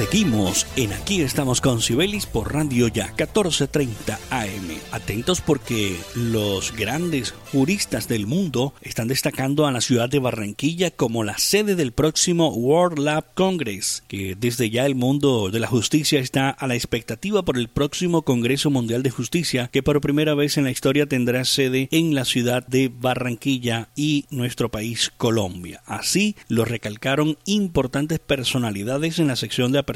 Seguimos 0.00 0.66
en 0.76 0.94
Aquí 0.94 1.20
estamos 1.20 1.60
con 1.60 1.82
Sibelis 1.82 2.24
por 2.24 2.54
Radio 2.54 2.88
Ya 2.88 3.08
1430 3.08 4.18
AM. 4.30 4.78
Atentos 4.92 5.42
porque 5.42 5.94
los 6.14 6.74
grandes 6.74 7.34
juristas 7.52 8.08
del 8.08 8.26
mundo 8.26 8.72
están 8.80 9.08
destacando 9.08 9.66
a 9.66 9.72
la 9.72 9.82
ciudad 9.82 10.08
de 10.08 10.18
Barranquilla 10.18 10.90
como 10.90 11.22
la 11.22 11.36
sede 11.36 11.76
del 11.76 11.92
próximo 11.92 12.48
World 12.48 12.98
Lab 12.98 13.34
Congress, 13.34 14.02
que 14.08 14.36
desde 14.40 14.70
ya 14.70 14.86
el 14.86 14.94
mundo 14.94 15.50
de 15.50 15.60
la 15.60 15.66
justicia 15.66 16.18
está 16.18 16.48
a 16.48 16.66
la 16.66 16.76
expectativa 16.76 17.42
por 17.42 17.58
el 17.58 17.68
próximo 17.68 18.22
Congreso 18.22 18.70
Mundial 18.70 19.02
de 19.02 19.10
Justicia 19.10 19.68
que 19.70 19.82
por 19.82 20.00
primera 20.00 20.34
vez 20.34 20.56
en 20.56 20.64
la 20.64 20.70
historia 20.70 21.04
tendrá 21.04 21.44
sede 21.44 21.88
en 21.90 22.14
la 22.14 22.24
ciudad 22.24 22.66
de 22.66 22.90
Barranquilla 22.90 23.90
y 23.96 24.24
nuestro 24.30 24.70
país 24.70 25.12
Colombia. 25.18 25.82
Así 25.84 26.36
lo 26.48 26.64
recalcaron 26.64 27.36
importantes 27.44 28.18
personalidades 28.18 29.18
en 29.18 29.26
la 29.26 29.36
sección 29.36 29.72
de 29.72 29.89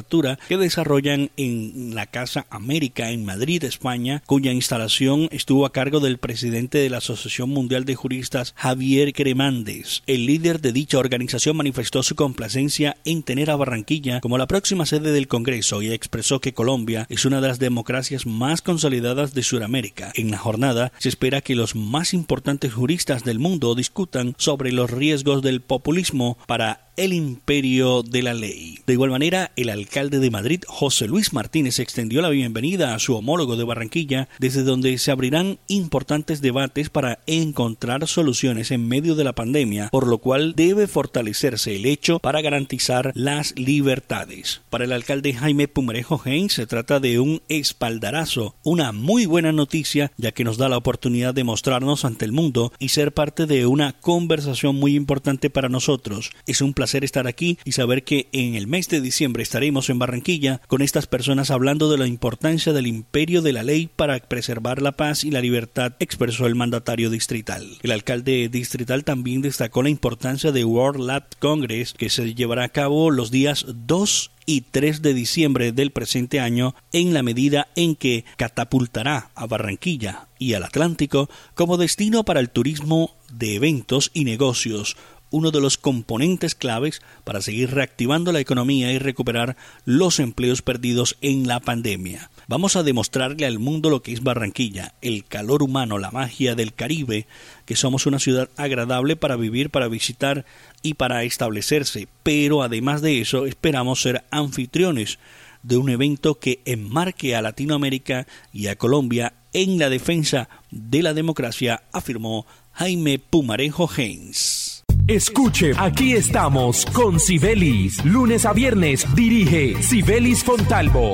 que 0.49 0.57
desarrollan 0.57 1.31
en 1.37 1.95
la 1.95 2.07
Casa 2.07 2.47
América 2.51 3.11
en 3.11 3.25
Madrid, 3.25 3.65
España, 3.65 4.23
cuya 4.27 4.53
instalación 4.53 5.29
estuvo 5.31 5.67
a 5.67 5.73
cargo 5.73 6.01
del 6.01 6.19
presidente 6.19 6.79
de 6.79 6.91
la 6.91 6.99
Asociación 6.99 7.51
Mundial 7.51 7.85
de 7.85 7.95
Juristas, 7.95 8.55
Javier 8.57 9.13
Cremandes. 9.13 10.03
El 10.07 10.27
líder 10.27 10.61
de 10.61 10.73
dicha 10.73 10.99
organización 10.99 11.57
manifestó 11.57 12.03
su 12.03 12.15
complacencia 12.15 12.97
en 13.05 13.23
tener 13.23 13.51
a 13.51 13.57
Barranquilla 13.57 14.21
como 14.21 14.39
la 14.39 14.47
próxima 14.47 14.87
sede 14.87 15.13
del 15.13 15.29
Congreso 15.29 15.83
y 15.83 15.93
expresó 15.93 16.41
que 16.41 16.55
Colombia 16.55 17.07
es 17.09 17.25
una 17.25 17.41
de 17.41 17.49
las 17.49 17.59
democracias 17.59 18.27
más 18.27 18.63
consolidadas 18.63 19.35
de 19.35 19.43
Sudamérica. 19.43 20.13
En 20.15 20.31
la 20.31 20.39
jornada 20.39 20.93
se 20.99 21.09
espera 21.09 21.41
que 21.41 21.55
los 21.55 21.75
más 21.75 22.15
importantes 22.15 22.73
juristas 22.73 23.25
del 23.25 23.39
mundo 23.39 23.75
discutan 23.75 24.35
sobre 24.39 24.73
los 24.73 24.91
riesgos 24.91 25.43
del 25.43 25.61
populismo 25.61 26.39
para 26.47 26.84
el 26.97 27.13
imperio 27.13 28.03
de 28.03 28.23
la 28.23 28.35
ley. 28.35 28.79
De 28.87 28.93
igual 28.93 29.11
manera, 29.11 29.51
el 29.57 29.69
alcalde 29.69 30.19
de 30.19 30.31
Madrid, 30.31 30.63
José 30.67 31.09
Luis 31.09 31.33
Martínez, 31.33 31.79
extendió 31.79 32.23
la 32.23 32.29
bienvenida 32.29 32.95
a 32.95 32.99
su 32.99 33.17
homólogo 33.17 33.57
de 33.57 33.65
Barranquilla, 33.65 34.29
desde 34.39 34.63
donde 34.63 34.97
se 34.99 35.11
abrirán 35.11 35.59
importantes 35.69 36.41
debates 36.41 36.91
para 36.91 37.19
encontrar 37.27 38.07
soluciones 38.07 38.71
en 38.71 38.87
medio 38.87 39.15
de 39.15 39.25
la 39.25 39.33
pandemia, 39.33 39.89
por 39.91 40.07
lo 40.07 40.19
cual 40.19 40.55
debe 40.55 40.87
fortalecerse 40.87 41.75
el 41.75 41.87
hecho 41.87 42.19
para 42.19 42.43
garantizar 42.43 43.13
las 43.15 43.59
libertades. 43.59 44.61
Para 44.71 44.85
el 44.85 44.93
alcalde 44.93 45.35
Jaime 45.35 45.69
Pumarejo 45.69 46.21
Haynes 46.25 46.53
se 46.53 46.67
trata 46.67 47.01
de 47.01 47.19
un 47.19 47.43
espaldarazo, 47.49 48.55
una 48.63 48.93
muy 48.93 49.27
buena 49.27 49.53
noticia, 49.53 50.13
ya 50.17 50.33
que 50.33 50.45
nos 50.45 50.59
da 50.59 50.69
la 50.69 50.77
oportunidad 50.77 51.35
de 51.35 51.45
mostrarnos 51.45 52.05
ante 52.05 52.25
el 52.25 52.33
mundo 52.33 52.73
y 52.79 52.91
ser 52.91 53.13
parte 53.13 53.47
de 53.47 53.67
una 53.67 53.93
conversación 53.93 54.77
muy 54.77 54.95
importante 54.95 55.51
para 55.51 55.69
nosotros. 55.69 56.31
Es 56.47 56.61
un 56.61 56.73
placer 56.73 56.84
estar 56.93 57.27
aquí 57.27 57.59
y 57.65 57.73
saber 57.73 58.05
que 58.05 58.29
en 58.33 58.55
el 58.55 58.67
mes 58.67 58.89
de 58.89 59.01
diciembre 59.01 59.43
estaremos 59.43 59.89
en 59.89 59.99
Barranquilla 59.99 60.61
con 60.67 60.83
estas 60.83 61.07
personas 61.07 61.51
hablando 61.51 61.91
de 61.91 61.99
la 61.99 62.07
importancia 62.07 62.73
del 62.73 62.87
imperio 62.87 63.41
de 63.41 63.53
la 63.53 63.63
ley 63.63 63.89
para 63.95 64.19
preservar 64.19 64.83
la 64.83 64.93
paz 64.93 65.25
y 65.25 65.31
la 65.31 65.41
libertad, 65.41 65.95
expresó 65.99 66.47
el 66.47 66.55
mandatario 66.55 67.11
distrital. 67.11 67.79
El 67.83 67.93
alcalde 67.93 68.49
distrital 68.49 69.05
también 69.05 69.41
destacó 69.41 69.83
la 69.83 69.91
importancia 69.91 70.53
de 70.53 70.65
World 70.65 71.07
Lat 71.07 71.35
Congress 71.39 71.95
que 71.95 72.11
se 72.11 72.35
llevará 72.35 72.65
a 72.65 72.69
cabo 72.69 73.11
los 73.11 73.31
días 73.31 73.65
2 73.69 74.31
y 74.47 74.63
3 74.63 75.03
de 75.03 75.15
diciembre 75.15 75.73
del 75.73 75.91
presente 75.91 76.41
año 76.41 76.75
en 76.93 77.15
la 77.15 77.23
medida 77.23 77.69
en 77.77 77.97
que 77.97 78.25
catapultará 78.37 79.31
a 79.35 79.47
Barranquilla 79.47 80.29
y 80.39 80.55
al 80.55 80.65
Atlántico 80.65 81.31
como 81.55 81.77
destino 81.77 82.25
para 82.25 82.41
el 82.41 82.51
turismo 82.51 83.17
de 83.33 83.57
eventos 83.57 84.11
y 84.15 84.25
negocios, 84.25 84.97
uno 85.35 85.51
de 85.51 85.61
los 85.61 85.79
componentes 85.79 86.55
claves 86.55 87.03
para 87.25 87.43
seguir 87.43 87.73
reactivando 87.73 88.31
la 88.31 88.39
economía 88.39 88.93
y 88.93 88.99
recuperar 88.99 89.57
los 89.85 90.21
empleos 90.21 90.63
perdidos 90.63 91.17
en 91.23 91.49
la 91.49 91.59
pandemia. 91.59 92.31
Vamos 92.47 92.77
a 92.77 92.85
demostrarle 92.85 93.45
al 93.45 93.59
mundo 93.59 93.91
lo 93.91 94.01
que 94.01 94.13
es 94.13 94.23
Barranquilla, 94.23 94.95
el 95.03 95.25
calor 95.25 95.65
humano, 95.65 95.99
la 95.99 96.13
magia 96.13 96.55
del 96.55 96.73
Caribe, 96.73 97.27
que 97.65 97.75
somos 97.75 98.07
una 98.07 98.21
ciudad 98.21 98.49
agradable 98.57 99.17
para 99.17 99.35
vivir, 99.35 99.71
para 99.71 99.89
visitar 99.89 100.45
y 100.83 100.95
para 100.95 101.25
establecerse, 101.25 102.07
pero 102.23 102.63
además 102.63 103.03
de 103.03 103.21
eso 103.21 103.45
esperamos 103.45 104.03
ser 104.03 104.23
anfitriones 104.31 105.19
de 105.65 105.79
un 105.79 105.91
evento 105.91 106.39
que 106.39 106.61
enmarque 106.65 107.35
a 107.35 107.43
Latinoamérica 107.43 108.29
y 108.53 108.69
a 108.69 108.77
Colombia 108.77 109.33
en 109.53 109.81
la 109.81 109.89
defensa 109.91 110.49
de 110.71 111.03
la 111.03 111.13
democracia, 111.13 111.83
afirmó 111.91 112.47
Jaime 112.73 113.19
Pumarejo 113.19 113.91
Haynes. 113.97 114.74
Escuche, 115.07 115.73
aquí 115.77 116.15
estamos 116.15 116.87
con 116.87 117.21
Sibelis. 117.21 118.03
Lunes 118.07 118.47
a 118.47 118.55
viernes 118.55 119.07
dirige 119.15 119.83
Sibelis 119.83 120.43
Fontalvo. 120.43 121.13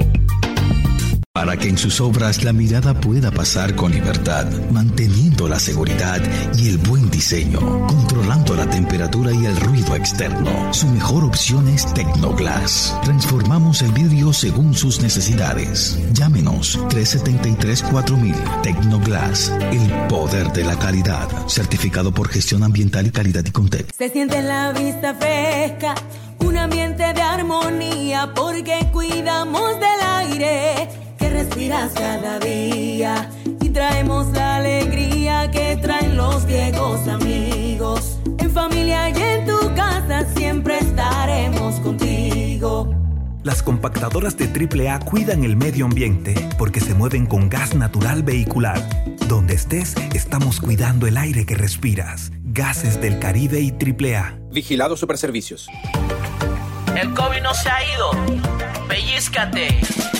Para 1.32 1.56
que 1.56 1.68
en 1.68 1.76
sus 1.76 2.00
obras 2.00 2.44
la 2.44 2.52
mirada 2.52 3.00
pueda 3.00 3.32
pasar 3.32 3.74
con 3.74 3.90
libertad, 3.90 4.46
la 5.48 5.58
seguridad 5.58 6.20
y 6.56 6.68
el 6.68 6.78
buen 6.78 7.10
diseño, 7.10 7.86
controlando 7.86 8.54
la 8.54 8.68
temperatura 8.68 9.32
y 9.32 9.46
el 9.46 9.56
ruido 9.56 9.94
externo. 9.94 10.72
Su 10.72 10.88
mejor 10.88 11.24
opción 11.24 11.68
es 11.68 11.92
Tecnoglass. 11.94 12.96
Transformamos 13.02 13.82
el 13.82 13.92
vidrio 13.92 14.32
según 14.32 14.74
sus 14.74 15.00
necesidades. 15.00 15.98
Llámenos 16.12 16.78
373-4000 16.88 18.62
Tecnoglass, 18.62 19.52
el 19.70 20.08
poder 20.08 20.52
de 20.52 20.64
la 20.64 20.78
calidad. 20.78 21.28
Certificado 21.48 22.12
por 22.12 22.28
gestión 22.28 22.62
ambiental 22.62 23.06
y 23.06 23.10
calidad 23.10 23.44
y 23.44 23.50
contexto. 23.50 23.94
Se 23.96 24.08
siente 24.10 24.42
la 24.42 24.72
vista 24.72 25.14
fresca, 25.14 25.94
un 26.40 26.56
ambiente 26.56 27.02
de 27.02 27.22
armonía 27.22 28.32
porque 28.34 28.88
cuidamos 28.92 29.74
del 29.80 30.00
aire 30.18 31.10
respiras 31.30 31.92
cada 31.92 32.38
día 32.38 33.30
y 33.60 33.68
traemos 33.70 34.26
la 34.32 34.56
alegría 34.56 35.09
que 35.48 35.76
traen 35.76 36.16
los 36.16 36.44
viejos 36.46 37.06
amigos. 37.08 38.18
En 38.38 38.50
familia 38.50 39.10
y 39.10 39.22
en 39.22 39.46
tu 39.46 39.74
casa 39.74 40.26
siempre 40.34 40.78
estaremos 40.78 41.80
contigo. 41.80 42.94
Las 43.42 43.62
compactadoras 43.62 44.36
de 44.36 44.46
AAA 44.46 45.00
cuidan 45.00 45.44
el 45.44 45.56
medio 45.56 45.86
ambiente 45.86 46.34
porque 46.58 46.80
se 46.80 46.94
mueven 46.94 47.24
con 47.26 47.48
gas 47.48 47.74
natural 47.74 48.22
vehicular. 48.22 48.78
Donde 49.28 49.54
estés, 49.54 49.94
estamos 50.14 50.60
cuidando 50.60 51.06
el 51.06 51.16
aire 51.16 51.46
que 51.46 51.54
respiras. 51.54 52.32
Gases 52.42 53.00
del 53.00 53.18
Caribe 53.18 53.60
y 53.60 53.70
AAA. 53.70 54.38
Vigilado 54.52 54.96
Superservicios. 54.96 55.68
El 57.00 57.14
COVID 57.14 57.40
no 57.40 57.54
se 57.54 57.70
ha 57.70 57.78
ido. 57.94 58.10
Pellízcate. 58.88 60.19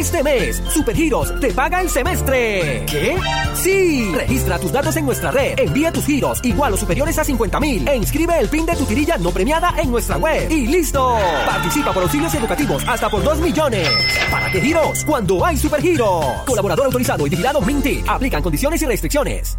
Este 0.00 0.22
mes, 0.22 0.62
Supergiros 0.72 1.38
te 1.40 1.52
paga 1.52 1.82
el 1.82 1.90
semestre. 1.90 2.86
¿Qué? 2.86 3.18
Sí. 3.52 4.10
Registra 4.14 4.58
tus 4.58 4.72
datos 4.72 4.96
en 4.96 5.04
nuestra 5.04 5.30
red. 5.30 5.58
Envía 5.58 5.92
tus 5.92 6.06
giros 6.06 6.40
igual 6.42 6.72
o 6.72 6.78
superiores 6.78 7.18
a 7.18 7.24
50 7.24 7.60
mil. 7.60 7.86
E 7.86 7.96
inscribe 7.96 8.38
el 8.38 8.48
PIN 8.48 8.64
de 8.64 8.76
tu 8.76 8.86
tirilla 8.86 9.18
no 9.18 9.30
premiada 9.30 9.74
en 9.76 9.90
nuestra 9.90 10.16
web. 10.16 10.50
Y 10.50 10.68
listo. 10.68 11.18
Participa 11.44 11.92
por 11.92 12.04
auxilios 12.04 12.34
educativos 12.34 12.82
hasta 12.88 13.10
por 13.10 13.22
2 13.22 13.40
millones. 13.40 13.90
¿Para 14.30 14.50
qué 14.50 14.62
giros? 14.62 15.04
Cuando 15.04 15.44
hay 15.44 15.58
Supergiros. 15.58 16.24
Colaborador 16.46 16.86
autorizado 16.86 17.26
y 17.26 17.30
vigilado 17.30 17.60
Minty. 17.60 18.02
Aplican 18.08 18.42
condiciones 18.42 18.80
y 18.80 18.86
restricciones. 18.86 19.58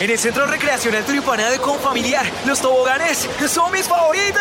En 0.00 0.08
el 0.08 0.18
Centro 0.18 0.46
Recreacional 0.46 1.04
Turipana 1.04 1.50
de 1.50 1.58
Confamiliar, 1.58 2.24
los 2.46 2.58
toboganes 2.62 3.28
son 3.46 3.70
mis 3.70 3.86
favoritos. 3.86 4.40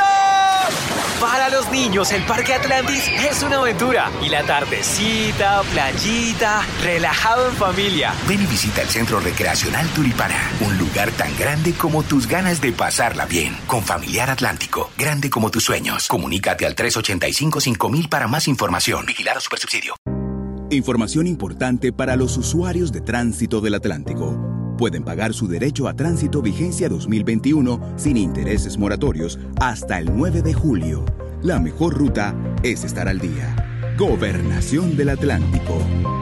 Para 1.19 1.49
los 1.49 1.69
niños, 1.69 2.13
el 2.13 2.23
Parque 2.23 2.53
Atlantis 2.53 3.03
es 3.29 3.43
una 3.43 3.57
aventura. 3.57 4.09
Y 4.23 4.29
la 4.29 4.43
tardecita, 4.43 5.61
playita, 5.63 6.61
relajado 6.81 7.49
en 7.49 7.55
familia. 7.57 8.13
Ven 8.25 8.41
y 8.41 8.45
visita 8.45 8.83
el 8.83 8.87
Centro 8.87 9.19
Recreacional 9.19 9.85
Turipana, 9.89 10.49
un 10.61 10.77
lugar 10.77 11.11
tan 11.11 11.37
grande 11.37 11.73
como 11.73 12.03
tus 12.03 12.25
ganas 12.25 12.61
de 12.61 12.71
pasarla 12.71 13.25
bien. 13.25 13.57
Con 13.67 13.83
Familiar 13.83 14.29
Atlántico, 14.29 14.91
grande 14.97 15.29
como 15.29 15.51
tus 15.51 15.65
sueños. 15.65 16.07
Comunícate 16.07 16.65
al 16.65 16.77
385-5000 16.77 18.07
para 18.07 18.29
más 18.29 18.47
información. 18.47 19.05
Vigilado 19.05 19.41
Supersubsidio. 19.41 19.93
Información 20.69 21.27
importante 21.27 21.91
para 21.91 22.15
los 22.15 22.37
usuarios 22.37 22.93
de 22.93 23.01
tránsito 23.01 23.59
del 23.59 23.73
Atlántico 23.73 24.58
pueden 24.79 25.03
pagar 25.03 25.33
su 25.33 25.49
derecho 25.49 25.89
a 25.89 25.93
tránsito 25.93 26.41
vigencia 26.41 26.87
2021 26.87 27.95
sin 27.97 28.15
intereses 28.15 28.77
moratorios 28.77 29.37
hasta 29.59 29.99
el 29.99 30.15
9 30.15 30.41
de 30.41 30.53
julio. 30.53 31.03
La 31.43 31.59
mejor 31.59 31.95
ruta 31.95 32.33
es 32.63 32.85
estar 32.85 33.09
al 33.09 33.19
día. 33.19 33.93
Gobernación 33.97 34.95
del 34.95 35.09
Atlántico. 35.09 36.18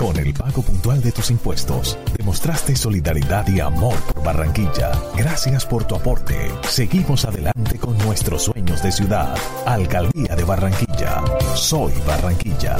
Con 0.00 0.16
el 0.16 0.32
pago 0.32 0.62
puntual 0.62 1.02
de 1.02 1.12
tus 1.12 1.30
impuestos, 1.30 1.98
demostraste 2.16 2.74
solidaridad 2.74 3.46
y 3.48 3.60
amor 3.60 3.94
por 4.14 4.24
Barranquilla. 4.24 4.92
Gracias 5.14 5.66
por 5.66 5.84
tu 5.84 5.94
aporte. 5.94 6.50
Seguimos 6.62 7.26
adelante 7.26 7.78
con 7.78 7.98
nuestros 7.98 8.44
sueños 8.44 8.82
de 8.82 8.92
ciudad. 8.92 9.36
Alcaldía 9.66 10.34
de 10.34 10.44
Barranquilla. 10.44 11.22
Soy 11.54 11.92
Barranquilla. 12.06 12.78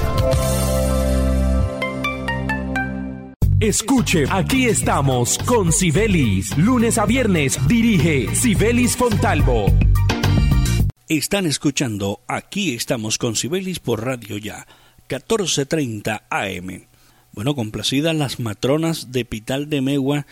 Escuche, 3.60 4.24
aquí 4.30 4.64
estamos 4.64 5.36
con 5.44 5.72
Sibelis. 5.72 6.56
Lunes 6.56 6.96
a 6.96 7.04
viernes 7.04 7.58
dirige 7.68 8.34
Sibelis 8.34 8.96
Fontalvo. 8.96 9.66
Están 11.06 11.44
escuchando 11.44 12.22
Aquí 12.26 12.74
estamos 12.74 13.18
con 13.18 13.36
Sibelis 13.36 13.78
por 13.78 14.06
Radio 14.06 14.38
Ya, 14.38 14.66
14:30 15.06 16.22
AM. 16.30 16.89
Bueno, 17.32 17.54
complacidas 17.54 18.14
las 18.14 18.40
matronas 18.40 19.12
de 19.12 19.24
Pital 19.24 19.70
de 19.70 19.80
Megua 19.80 20.26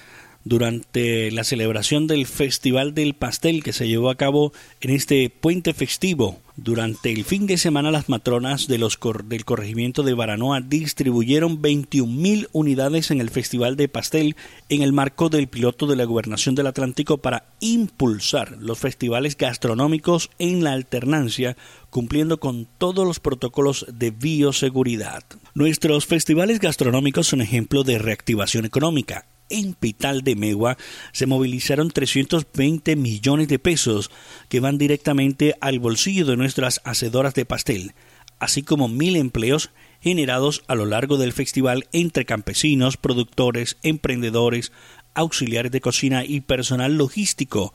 durante 0.44 1.30
la 1.30 1.44
celebración 1.44 2.06
del 2.06 2.26
Festival 2.26 2.94
del 2.94 3.14
Pastel 3.14 3.62
que 3.62 3.72
se 3.72 3.86
llevó 3.86 4.10
a 4.10 4.16
cabo 4.16 4.52
en 4.80 4.90
este 4.90 5.30
puente 5.30 5.74
festivo. 5.74 6.38
Durante 6.56 7.12
el 7.12 7.24
fin 7.24 7.46
de 7.46 7.56
semana 7.56 7.90
las 7.90 8.08
matronas 8.08 8.66
de 8.66 8.78
los 8.78 8.98
del 9.26 9.44
corregimiento 9.44 10.02
de 10.02 10.14
Baranoa 10.14 10.60
distribuyeron 10.60 11.62
21.000 11.62 12.48
unidades 12.52 13.10
en 13.10 13.20
el 13.20 13.30
Festival 13.30 13.76
de 13.76 13.88
Pastel 13.88 14.36
en 14.68 14.82
el 14.82 14.92
marco 14.92 15.28
del 15.28 15.48
piloto 15.48 15.86
de 15.86 15.96
la 15.96 16.04
Gobernación 16.04 16.54
del 16.54 16.66
Atlántico 16.66 17.18
para 17.18 17.44
impulsar 17.60 18.56
los 18.58 18.78
festivales 18.78 19.36
gastronómicos 19.36 20.30
en 20.38 20.64
la 20.64 20.72
alternancia 20.72 21.56
cumpliendo 21.90 22.38
con 22.38 22.66
todos 22.78 23.06
los 23.06 23.20
protocolos 23.20 23.86
de 23.92 24.10
bioseguridad. 24.10 25.24
Nuestros 25.54 26.06
festivales 26.06 26.60
gastronómicos 26.60 27.26
son 27.26 27.40
ejemplo 27.40 27.84
de 27.84 27.98
reactivación 27.98 28.64
económica. 28.64 29.26
En 29.50 29.72
Pital 29.72 30.22
de 30.22 30.36
Megua 30.36 30.76
se 31.12 31.26
movilizaron 31.26 31.90
320 31.90 32.96
millones 32.96 33.48
de 33.48 33.58
pesos 33.58 34.10
que 34.48 34.60
van 34.60 34.76
directamente 34.76 35.54
al 35.60 35.78
bolsillo 35.78 36.26
de 36.26 36.36
nuestras 36.36 36.82
hacedoras 36.84 37.34
de 37.34 37.46
pastel, 37.46 37.94
así 38.38 38.62
como 38.62 38.88
mil 38.88 39.16
empleos 39.16 39.70
generados 40.00 40.62
a 40.68 40.74
lo 40.74 40.84
largo 40.84 41.16
del 41.16 41.32
festival 41.32 41.88
entre 41.92 42.26
campesinos, 42.26 42.98
productores, 42.98 43.78
emprendedores, 43.82 44.70
auxiliares 45.14 45.72
de 45.72 45.80
cocina 45.80 46.24
y 46.24 46.42
personal 46.42 46.96
logístico 46.96 47.72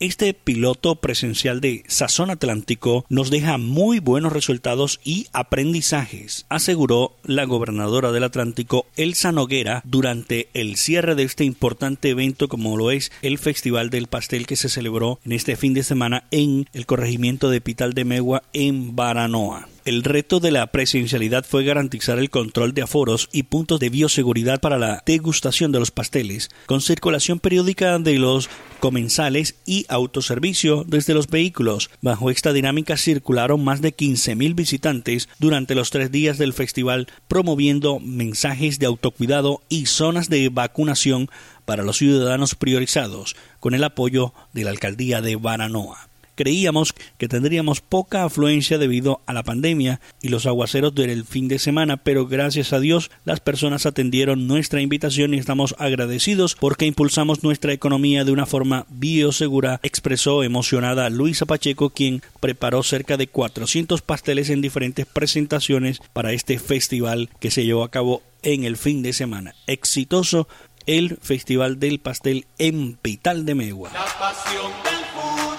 este 0.00 0.34
piloto 0.34 0.96
presencial 0.96 1.60
de 1.60 1.84
Sazón 1.86 2.30
Atlántico 2.30 3.04
nos 3.08 3.30
deja 3.30 3.58
muy 3.58 4.00
buenos 4.00 4.32
resultados 4.32 5.00
y 5.04 5.26
aprendizajes, 5.32 6.46
aseguró 6.48 7.16
la 7.24 7.44
gobernadora 7.44 8.12
del 8.12 8.24
Atlántico, 8.24 8.86
Elsa 8.96 9.32
Noguera, 9.32 9.82
durante 9.84 10.48
el 10.54 10.76
cierre 10.76 11.14
de 11.14 11.22
este 11.22 11.44
importante 11.44 12.10
evento 12.10 12.48
como 12.48 12.76
lo 12.76 12.90
es 12.90 13.12
el 13.22 13.38
Festival 13.38 13.90
del 13.90 14.06
Pastel 14.06 14.46
que 14.46 14.56
se 14.56 14.68
celebró 14.68 15.20
en 15.24 15.32
este 15.32 15.56
fin 15.56 15.74
de 15.74 15.82
semana 15.82 16.24
en 16.30 16.68
el 16.72 16.86
corregimiento 16.86 17.50
de 17.50 17.60
Pital 17.60 17.94
de 17.94 18.04
Megua 18.04 18.42
en 18.52 18.96
Baranoa. 18.96 19.68
El 19.84 20.02
reto 20.02 20.40
de 20.40 20.50
la 20.50 20.66
presencialidad 20.68 21.44
fue 21.44 21.62
garantizar 21.62 22.18
el 22.18 22.30
control 22.30 22.72
de 22.72 22.80
aforos 22.80 23.28
y 23.32 23.42
puntos 23.42 23.78
de 23.80 23.90
bioseguridad 23.90 24.58
para 24.58 24.78
la 24.78 25.02
degustación 25.04 25.72
de 25.72 25.78
los 25.78 25.90
pasteles, 25.90 26.48
con 26.64 26.80
circulación 26.80 27.38
periódica 27.38 27.98
de 27.98 28.18
los 28.18 28.48
comensales 28.80 29.56
y 29.66 29.84
autoservicio 29.90 30.84
desde 30.86 31.12
los 31.12 31.28
vehículos. 31.28 31.90
Bajo 32.00 32.30
esta 32.30 32.54
dinámica 32.54 32.96
circularon 32.96 33.62
más 33.62 33.82
de 33.82 33.94
15.000 33.94 34.54
visitantes 34.54 35.28
durante 35.38 35.74
los 35.74 35.90
tres 35.90 36.10
días 36.10 36.38
del 36.38 36.54
festival, 36.54 37.08
promoviendo 37.28 38.00
mensajes 38.00 38.78
de 38.78 38.86
autocuidado 38.86 39.60
y 39.68 39.84
zonas 39.84 40.30
de 40.30 40.48
vacunación 40.48 41.28
para 41.66 41.82
los 41.82 41.98
ciudadanos 41.98 42.54
priorizados, 42.54 43.36
con 43.60 43.74
el 43.74 43.84
apoyo 43.84 44.32
de 44.54 44.64
la 44.64 44.70
alcaldía 44.70 45.20
de 45.20 45.36
Baranoa. 45.36 46.08
Creíamos 46.34 46.94
que 47.18 47.28
tendríamos 47.28 47.80
poca 47.80 48.24
afluencia 48.24 48.78
debido 48.78 49.20
a 49.26 49.32
la 49.32 49.42
pandemia 49.42 50.00
y 50.20 50.28
los 50.28 50.46
aguaceros 50.46 50.94
del 50.94 51.24
fin 51.24 51.48
de 51.48 51.58
semana, 51.58 51.96
pero 51.96 52.26
gracias 52.26 52.72
a 52.72 52.80
Dios 52.80 53.10
las 53.24 53.40
personas 53.40 53.86
atendieron 53.86 54.46
nuestra 54.46 54.80
invitación 54.80 55.34
y 55.34 55.38
estamos 55.38 55.74
agradecidos 55.78 56.54
porque 56.54 56.86
impulsamos 56.86 57.42
nuestra 57.42 57.72
economía 57.72 58.24
de 58.24 58.32
una 58.32 58.46
forma 58.46 58.86
biosegura, 58.88 59.80
expresó 59.82 60.42
emocionada 60.42 61.10
Luisa 61.10 61.46
Pacheco, 61.46 61.90
quien 61.90 62.22
preparó 62.40 62.82
cerca 62.82 63.16
de 63.16 63.26
400 63.26 64.02
pasteles 64.02 64.50
en 64.50 64.60
diferentes 64.60 65.06
presentaciones 65.06 66.00
para 66.12 66.32
este 66.32 66.58
festival 66.58 67.30
que 67.40 67.50
se 67.50 67.64
llevó 67.64 67.84
a 67.84 67.90
cabo 67.90 68.22
en 68.42 68.64
el 68.64 68.76
fin 68.76 69.02
de 69.02 69.12
semana. 69.12 69.54
Exitoso 69.66 70.48
el 70.86 71.18
Festival 71.22 71.80
del 71.80 71.98
Pastel 71.98 72.46
en 72.58 72.96
Pital 72.96 73.46
de 73.46 73.54
Megua. 73.54 73.90
La 73.92 74.04
pasión 74.18 74.70
del 74.84 75.53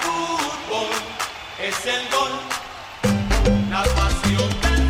fútbol, 0.00 0.88
es 1.62 1.86
el 1.86 2.08
gol. 2.10 2.30
La 3.70 3.82
pasión 3.82 4.50
del 4.62 4.88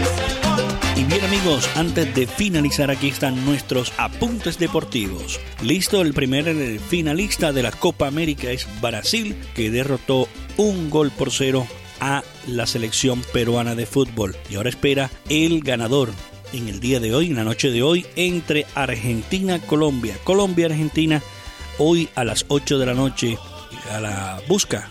es 0.00 0.12
el 0.28 0.40
gol. 0.42 0.64
Y 0.96 1.04
bien 1.04 1.24
amigos, 1.24 1.68
antes 1.76 2.14
de 2.14 2.26
finalizar 2.26 2.90
aquí 2.90 3.08
están 3.08 3.44
nuestros 3.44 3.92
apuntes 3.98 4.58
deportivos. 4.58 5.40
Listo, 5.62 6.00
el 6.00 6.14
primer 6.14 6.48
eh, 6.48 6.78
finalista 6.78 7.52
de 7.52 7.62
la 7.62 7.72
Copa 7.72 8.06
América 8.06 8.50
es 8.50 8.66
Brasil, 8.80 9.36
que 9.54 9.70
derrotó 9.70 10.28
un 10.56 10.90
gol 10.90 11.10
por 11.10 11.30
cero 11.30 11.66
a 12.00 12.22
la 12.46 12.66
selección 12.66 13.22
peruana 13.32 13.74
de 13.74 13.86
fútbol. 13.86 14.36
Y 14.50 14.56
ahora 14.56 14.70
espera 14.70 15.10
el 15.28 15.60
ganador 15.60 16.10
en 16.52 16.68
el 16.68 16.80
día 16.80 17.00
de 17.00 17.14
hoy, 17.14 17.26
en 17.26 17.36
la 17.36 17.44
noche 17.44 17.70
de 17.70 17.82
hoy, 17.82 18.06
entre 18.16 18.66
Argentina-Colombia. 18.74 20.16
Colombia-Argentina, 20.24 21.22
hoy 21.78 22.08
a 22.14 22.24
las 22.24 22.46
8 22.48 22.78
de 22.78 22.86
la 22.86 22.94
noche, 22.94 23.38
a 23.90 24.00
la 24.00 24.40
busca 24.48 24.90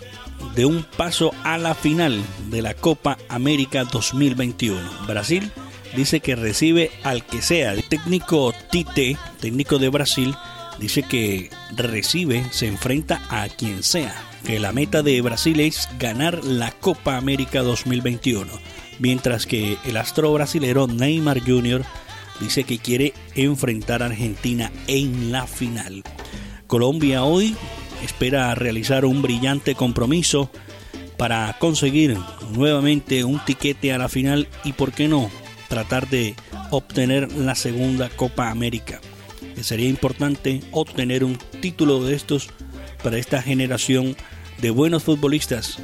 de 0.54 0.66
un 0.66 0.84
paso 0.96 1.32
a 1.42 1.58
la 1.58 1.74
final 1.74 2.22
de 2.50 2.62
la 2.62 2.74
Copa 2.74 3.18
América 3.28 3.84
2021. 3.84 4.78
Brasil 5.06 5.50
dice 5.96 6.20
que 6.20 6.36
recibe 6.36 6.90
al 7.02 7.24
que 7.24 7.42
sea. 7.42 7.72
El 7.72 7.84
técnico 7.84 8.52
Tite, 8.70 9.16
técnico 9.40 9.78
de 9.78 9.88
Brasil, 9.88 10.34
dice 10.78 11.02
que 11.02 11.50
recibe, 11.74 12.44
se 12.50 12.66
enfrenta 12.66 13.22
a 13.28 13.48
quien 13.48 13.82
sea. 13.82 14.14
Que 14.44 14.60
la 14.60 14.72
meta 14.72 15.02
de 15.02 15.20
Brasil 15.22 15.60
es 15.60 15.88
ganar 15.98 16.44
la 16.44 16.70
Copa 16.72 17.16
América 17.16 17.62
2021. 17.62 18.50
Mientras 18.98 19.46
que 19.46 19.78
el 19.84 19.96
astro 19.96 20.32
brasilero 20.32 20.86
Neymar 20.86 21.40
Jr. 21.40 21.82
dice 22.40 22.64
que 22.64 22.78
quiere 22.78 23.14
enfrentar 23.34 24.02
a 24.02 24.06
Argentina 24.06 24.70
en 24.86 25.32
la 25.32 25.46
final. 25.46 26.04
Colombia 26.66 27.24
hoy 27.24 27.56
espera 28.04 28.54
realizar 28.54 29.04
un 29.04 29.22
brillante 29.22 29.74
compromiso 29.74 30.50
para 31.16 31.56
conseguir 31.58 32.16
nuevamente 32.52 33.24
un 33.24 33.40
tiquete 33.44 33.92
a 33.92 33.98
la 33.98 34.08
final 34.08 34.48
y, 34.64 34.72
por 34.72 34.92
qué 34.92 35.08
no, 35.08 35.30
tratar 35.68 36.08
de 36.08 36.34
obtener 36.70 37.32
la 37.32 37.54
segunda 37.54 38.08
Copa 38.08 38.50
América. 38.50 39.00
Que 39.54 39.62
sería 39.62 39.88
importante 39.88 40.62
obtener 40.72 41.24
un 41.24 41.38
título 41.60 42.04
de 42.04 42.14
estos 42.14 42.48
para 43.02 43.18
esta 43.18 43.42
generación 43.42 44.16
de 44.60 44.70
buenos 44.70 45.02
futbolistas 45.02 45.78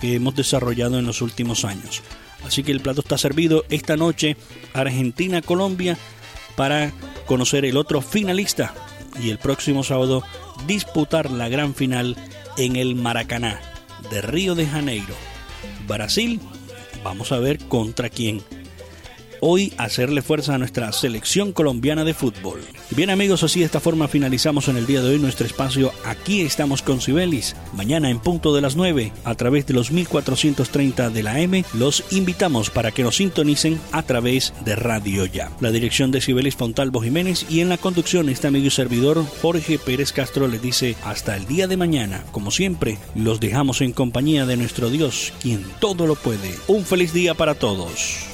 que 0.00 0.14
hemos 0.14 0.34
desarrollado 0.34 0.98
en 0.98 1.06
los 1.06 1.22
últimos 1.22 1.64
años. 1.64 2.02
Así 2.46 2.62
que 2.62 2.72
el 2.72 2.80
plato 2.80 3.00
está 3.00 3.16
servido 3.16 3.64
esta 3.70 3.96
noche 3.96 4.36
Argentina-Colombia 4.74 5.96
para 6.56 6.92
conocer 7.26 7.64
el 7.64 7.76
otro 7.76 8.02
finalista 8.02 8.74
y 9.20 9.30
el 9.30 9.38
próximo 9.38 9.84
sábado 9.84 10.22
disputar 10.66 11.30
la 11.30 11.48
gran 11.48 11.74
final 11.74 12.16
en 12.56 12.76
el 12.76 12.94
Maracaná 12.94 13.60
de 14.10 14.22
Río 14.22 14.54
de 14.54 14.66
Janeiro. 14.66 15.14
Brasil, 15.86 16.40
vamos 17.02 17.32
a 17.32 17.38
ver 17.38 17.58
contra 17.66 18.10
quién 18.10 18.42
hoy 19.46 19.74
hacerle 19.76 20.22
fuerza 20.22 20.54
a 20.54 20.58
nuestra 20.58 20.90
selección 20.92 21.52
colombiana 21.52 22.02
de 22.02 22.14
fútbol. 22.14 22.62
Bien 22.96 23.10
amigos, 23.10 23.42
así 23.42 23.60
de 23.60 23.66
esta 23.66 23.78
forma 23.78 24.08
finalizamos 24.08 24.68
en 24.68 24.78
el 24.78 24.86
día 24.86 25.02
de 25.02 25.10
hoy 25.10 25.18
nuestro 25.18 25.46
espacio 25.46 25.92
Aquí 26.06 26.40
estamos 26.40 26.80
con 26.80 26.98
Cibelis. 26.98 27.54
Mañana 27.74 28.08
en 28.08 28.20
punto 28.20 28.54
de 28.54 28.62
las 28.62 28.74
9, 28.74 29.12
a 29.22 29.34
través 29.34 29.66
de 29.66 29.74
los 29.74 29.90
1430 29.90 31.10
de 31.10 31.22
la 31.22 31.40
M, 31.40 31.62
los 31.74 32.04
invitamos 32.10 32.70
para 32.70 32.90
que 32.90 33.02
nos 33.02 33.16
sintonicen 33.16 33.78
a 33.92 34.02
través 34.02 34.54
de 34.64 34.76
Radio 34.76 35.26
Ya. 35.26 35.50
La 35.60 35.70
dirección 35.70 36.10
de 36.10 36.22
Cibelis 36.22 36.56
Fontalvo 36.56 37.02
Jiménez 37.02 37.44
y 37.50 37.60
en 37.60 37.68
la 37.68 37.76
conducción 37.76 38.30
este 38.30 38.46
amigo 38.46 38.70
servidor 38.70 39.22
Jorge 39.42 39.78
Pérez 39.78 40.12
Castro 40.12 40.48
les 40.48 40.62
dice 40.62 40.96
hasta 41.04 41.36
el 41.36 41.46
día 41.46 41.66
de 41.66 41.76
mañana. 41.76 42.24
Como 42.32 42.50
siempre, 42.50 42.96
los 43.14 43.40
dejamos 43.40 43.82
en 43.82 43.92
compañía 43.92 44.46
de 44.46 44.56
nuestro 44.56 44.88
Dios, 44.88 45.34
quien 45.42 45.62
todo 45.80 46.06
lo 46.06 46.14
puede. 46.14 46.54
Un 46.66 46.86
feliz 46.86 47.12
día 47.12 47.34
para 47.34 47.54
todos. 47.54 48.33